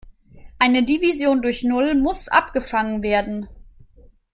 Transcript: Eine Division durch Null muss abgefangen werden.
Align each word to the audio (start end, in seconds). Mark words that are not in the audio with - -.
Eine 0.57 0.81
Division 0.83 1.43
durch 1.43 1.63
Null 1.63 1.93
muss 1.93 2.27
abgefangen 2.27 3.03
werden. 3.03 3.47